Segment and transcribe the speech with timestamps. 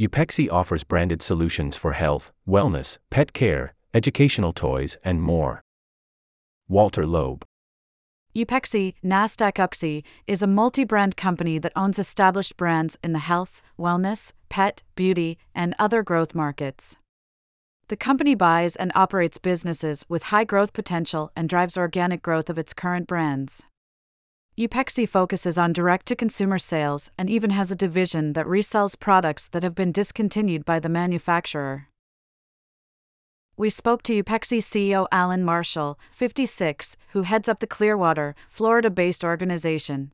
[0.00, 5.60] Upexi offers branded solutions for health, wellness, pet care, educational toys, and more.
[6.70, 7.44] Walter Loeb.
[8.34, 13.60] Upexi, Nasdaq Upexi, is a multi brand company that owns established brands in the health,
[13.78, 16.96] wellness, pet, beauty, and other growth markets.
[17.88, 22.56] The company buys and operates businesses with high growth potential and drives organic growth of
[22.56, 23.64] its current brands.
[24.60, 29.48] Upexi focuses on direct to consumer sales and even has a division that resells products
[29.48, 31.88] that have been discontinued by the manufacturer.
[33.56, 39.24] We spoke to Upexi CEO Alan Marshall, 56, who heads up the Clearwater, Florida based
[39.24, 40.12] organization.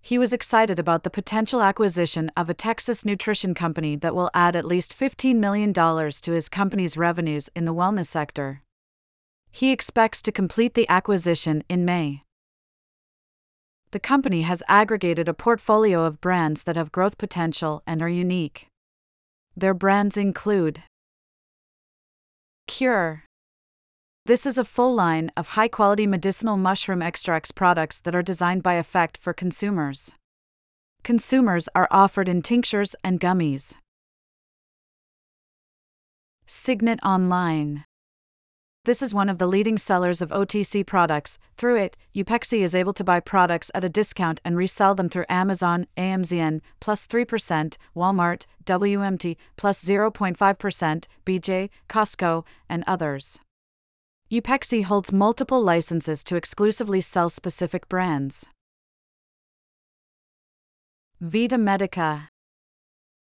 [0.00, 4.56] He was excited about the potential acquisition of a Texas nutrition company that will add
[4.56, 8.62] at least $15 million to his company's revenues in the wellness sector.
[9.52, 12.24] He expects to complete the acquisition in May
[13.92, 18.66] the company has aggregated a portfolio of brands that have growth potential and are unique.
[19.56, 20.82] Their brands include
[22.66, 23.24] Cure.
[24.24, 28.62] This is a full line of high quality medicinal mushroom extracts products that are designed
[28.62, 30.12] by effect for consumers.
[31.02, 33.74] Consumers are offered in tinctures and gummies.
[36.46, 37.84] Cygnet Online.
[38.84, 41.38] This is one of the leading sellers of OTC products.
[41.56, 45.26] Through it, Upexi is able to buy products at a discount and resell them through
[45.28, 53.38] Amazon, AMZN, plus 3%, Walmart, WMT, plus 0.5%, BJ, Costco, and others.
[54.32, 58.46] Upexi holds multiple licenses to exclusively sell specific brands.
[61.20, 62.31] Vita Medica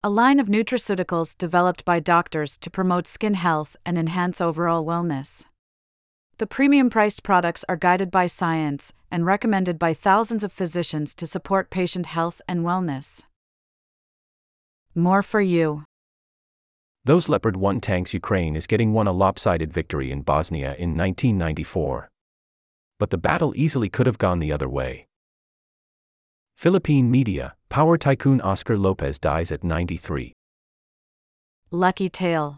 [0.05, 5.45] a line of nutraceuticals developed by doctors to promote skin health and enhance overall wellness.
[6.37, 11.25] The premium priced products are guided by science and recommended by thousands of physicians to
[11.25, 13.23] support patient health and wellness.
[14.93, 15.85] More for you.
[17.03, 22.09] Those Leopard 1 tanks Ukraine is getting won a lopsided victory in Bosnia in 1994.
[22.99, 25.07] But the battle easily could have gone the other way.
[26.55, 30.31] Philippine media, power tycoon Oscar Lopez dies at 93.
[31.69, 32.57] Lucky Tail.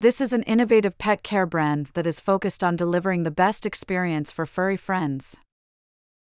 [0.00, 4.32] This is an innovative pet care brand that is focused on delivering the best experience
[4.32, 5.36] for furry friends.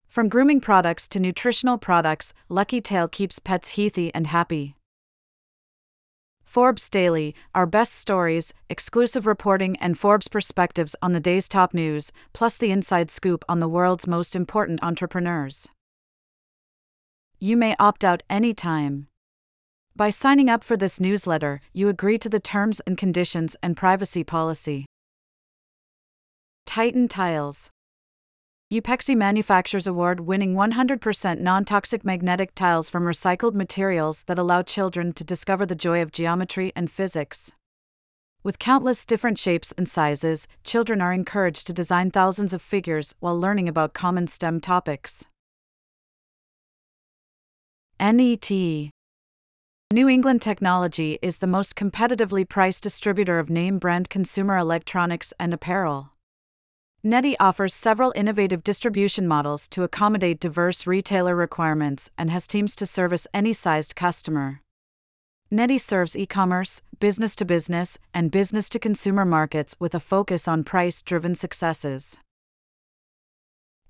[0.08, 4.76] From grooming products to nutritional products, Lucky Tail keeps pets healthy and happy.
[6.44, 12.12] Forbes Daily, our best stories, exclusive reporting, and Forbes perspectives on the day's top news,
[12.34, 15.68] plus the inside scoop on the world's most important entrepreneurs.
[17.40, 19.08] You may opt out anytime.
[19.96, 24.24] By signing up for this newsletter, you agree to the terms and conditions and privacy
[24.24, 24.88] policy.
[26.66, 27.70] Tytan Tiles
[28.74, 35.14] Upexi manufactures award winning 100% non toxic magnetic tiles from recycled materials that allow children
[35.14, 37.52] to discover the joy of geometry and physics.
[38.42, 43.40] With countless different shapes and sizes, children are encouraged to design thousands of figures while
[43.40, 45.26] learning about common STEM topics.
[48.00, 48.52] NET
[49.92, 55.52] New England Technology is the most competitively priced distributor of name brand consumer electronics and
[55.52, 56.12] apparel.
[57.02, 62.86] NETI offers several innovative distribution models to accommodate diverse retailer requirements and has teams to
[62.86, 64.62] service any sized customer.
[65.50, 70.48] NETI serves e commerce, business to business, and business to consumer markets with a focus
[70.48, 72.18] on price driven successes.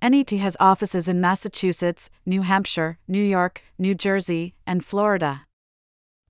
[0.10, 5.42] NET has offices in Massachusetts, New Hampshire, New York, New Jersey, and Florida.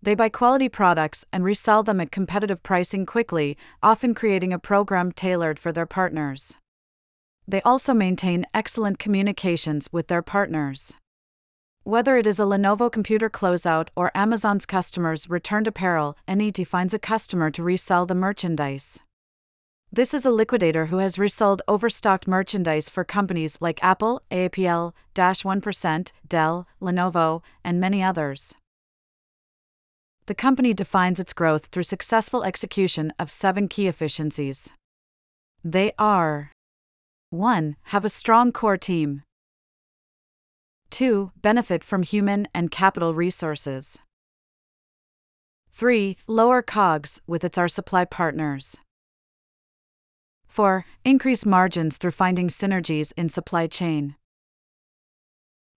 [0.02, 5.12] They buy quality products and resell them at competitive pricing quickly, often creating a program
[5.12, 6.56] tailored for their partners.
[7.48, 10.94] They also maintain excellent communications with their partners.
[11.84, 17.00] Whether it is a Lenovo computer closeout or Amazon's customers returned apparel, NET finds a
[17.00, 19.00] customer to resell the merchandise.
[19.92, 26.12] This is a liquidator who has resold overstocked merchandise for companies like Apple, Dash 1%,
[26.28, 28.54] Dell, Lenovo, and many others.
[30.26, 34.70] The company defines its growth through successful execution of seven key efficiencies.
[35.64, 36.52] They are
[37.30, 37.78] 1.
[37.84, 39.24] Have a strong core team.
[40.90, 41.32] 2.
[41.42, 44.00] Benefit from human and capital resources.
[45.74, 46.18] 3.
[46.28, 48.78] Lower COGS with its R supply partners.
[50.58, 50.86] 4.
[51.06, 54.16] Increase margins through finding synergies in supply chain.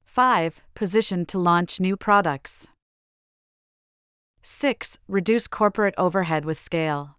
[0.07, 0.63] 5.
[0.75, 2.67] Position to launch new products.
[4.43, 4.97] 6.
[5.07, 7.19] Reduce corporate overhead with scale.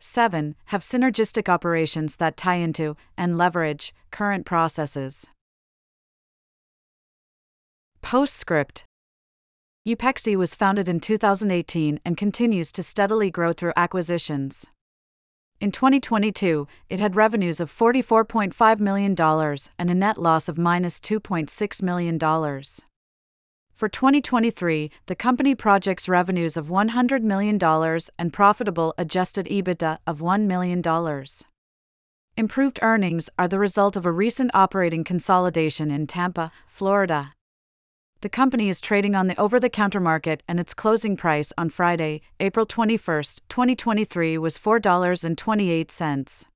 [0.00, 0.56] 7.
[0.64, 5.28] Have synergistic operations that tie into and leverage current processes.
[8.02, 8.84] Postscript
[9.86, 14.66] Upexi was founded in 2018 and continues to steadily grow through acquisitions.
[15.60, 19.14] In 2022, it had revenues of $44.5 million
[19.78, 22.18] and a net loss of minus $2.6 million.
[23.74, 27.58] For 2023, the company projects revenues of $100 million
[28.18, 30.82] and profitable adjusted EBITDA of $1 million.
[32.36, 37.32] Improved earnings are the result of a recent operating consolidation in Tampa, Florida.
[38.24, 41.68] The company is trading on the over the counter market and its closing price on
[41.68, 46.46] Friday, April 21, 2023 was $4.28.